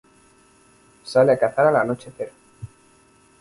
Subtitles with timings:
[1.11, 2.33] Sale a cazar al anochecer.